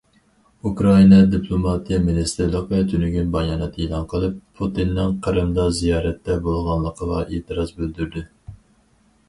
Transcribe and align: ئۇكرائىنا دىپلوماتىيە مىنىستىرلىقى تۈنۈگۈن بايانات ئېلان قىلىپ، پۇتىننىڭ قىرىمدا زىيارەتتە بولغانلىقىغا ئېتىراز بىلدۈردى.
ئۇكرائىنا 0.67 1.17
دىپلوماتىيە 1.33 1.99
مىنىستىرلىقى 2.05 2.79
تۈنۈگۈن 2.93 3.29
بايانات 3.35 3.77
ئېلان 3.83 4.09
قىلىپ، 4.15 4.41
پۇتىننىڭ 4.61 5.15
قىرىمدا 5.29 5.69
زىيارەتتە 5.83 6.41
بولغانلىقىغا 6.49 7.23
ئېتىراز 7.29 7.79
بىلدۈردى. 7.81 8.29